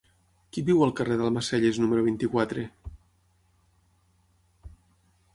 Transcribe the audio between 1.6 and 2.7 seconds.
número vint-i-quatre?